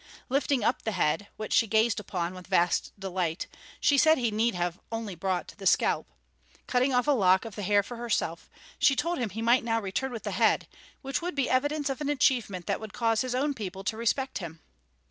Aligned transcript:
Lifting 0.29 0.63
up 0.63 0.81
the 0.81 0.93
head, 0.93 1.27
which 1.37 1.53
she 1.53 1.67
gazed 1.67 1.99
upon 1.99 2.33
with 2.33 2.47
vast 2.47 2.91
delight, 2.99 3.45
she 3.79 3.99
said 3.99 4.17
he 4.17 4.31
need 4.31 4.59
only 4.91 5.13
have 5.13 5.19
brought 5.19 5.49
the 5.59 5.67
scalp. 5.67 6.09
Cutting 6.65 6.91
off 6.91 7.05
a 7.05 7.11
lock 7.11 7.45
of 7.45 7.53
the 7.53 7.61
hair 7.61 7.83
for 7.83 7.97
herself, 7.97 8.49
she 8.79 8.95
told 8.95 9.19
him 9.19 9.29
he 9.29 9.43
might 9.43 9.63
now 9.63 9.79
return 9.79 10.11
with 10.11 10.23
the 10.23 10.31
head, 10.31 10.67
which 11.03 11.21
would 11.21 11.35
be 11.35 11.47
evidence 11.47 11.87
of 11.87 12.01
an 12.01 12.09
achievement 12.09 12.65
that 12.65 12.79
would 12.79 12.93
cause 12.93 13.21
his 13.21 13.35
own 13.35 13.53
people 13.53 13.83
to 13.83 13.95
respect 13.95 14.39
him. 14.39 14.59